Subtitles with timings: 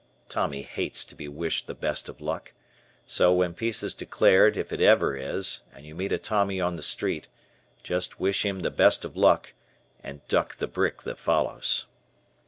[0.29, 2.53] Tommy hates to be wished the best of luck;
[3.05, 6.75] so, when peace is declared, if it ever is, and you meet a Tommy on
[6.75, 7.27] the street,
[7.83, 9.53] just wish him the best of luck
[10.01, 11.85] and duck the brick that follows.